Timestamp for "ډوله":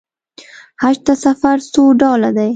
1.99-2.29